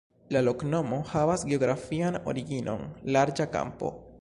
La 0.35 0.39
loknomo 0.45 0.97
havas 1.11 1.45
geografian 1.51 2.19
originon: 2.33 2.83
larĝa 3.17 3.49
kampo. 3.59 3.97